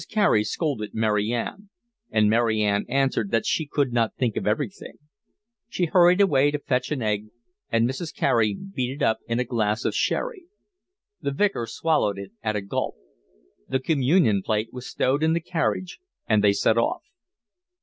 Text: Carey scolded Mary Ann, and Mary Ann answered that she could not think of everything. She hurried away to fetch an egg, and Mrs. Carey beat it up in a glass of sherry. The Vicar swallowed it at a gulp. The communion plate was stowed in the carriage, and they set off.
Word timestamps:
Carey 0.09 0.43
scolded 0.43 0.95
Mary 0.95 1.31
Ann, 1.31 1.69
and 2.09 2.27
Mary 2.27 2.63
Ann 2.63 2.85
answered 2.89 3.29
that 3.29 3.45
she 3.45 3.67
could 3.67 3.93
not 3.93 4.15
think 4.15 4.35
of 4.35 4.47
everything. 4.47 4.95
She 5.69 5.85
hurried 5.85 6.19
away 6.19 6.49
to 6.49 6.57
fetch 6.57 6.89
an 6.89 7.03
egg, 7.03 7.27
and 7.69 7.87
Mrs. 7.87 8.11
Carey 8.11 8.55
beat 8.55 8.89
it 8.89 9.03
up 9.03 9.19
in 9.27 9.39
a 9.39 9.43
glass 9.43 9.85
of 9.85 9.93
sherry. 9.93 10.45
The 11.21 11.29
Vicar 11.29 11.67
swallowed 11.67 12.17
it 12.17 12.31
at 12.41 12.55
a 12.55 12.61
gulp. 12.61 12.95
The 13.69 13.79
communion 13.79 14.41
plate 14.43 14.69
was 14.73 14.87
stowed 14.87 15.21
in 15.21 15.33
the 15.33 15.39
carriage, 15.39 15.99
and 16.27 16.43
they 16.43 16.53
set 16.53 16.79
off. 16.79 17.03